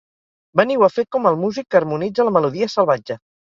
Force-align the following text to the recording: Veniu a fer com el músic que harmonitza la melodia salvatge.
Veniu 0.61 0.85
a 0.85 0.89
fer 0.93 1.05
com 1.17 1.29
el 1.33 1.37
músic 1.43 1.69
que 1.69 1.81
harmonitza 1.83 2.29
la 2.31 2.35
melodia 2.41 2.73
salvatge. 2.79 3.23